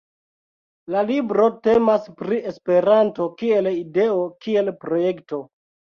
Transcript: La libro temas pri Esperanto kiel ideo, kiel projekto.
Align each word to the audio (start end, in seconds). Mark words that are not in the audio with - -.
La 0.93 1.01
libro 1.09 1.45
temas 1.67 2.09
pri 2.21 2.39
Esperanto 2.53 3.27
kiel 3.43 3.73
ideo, 3.73 4.17
kiel 4.47 4.73
projekto. 4.87 5.45